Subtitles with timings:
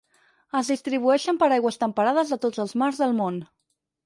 [0.59, 3.39] Es distribueixen per aigües temperades de tots els mars del món.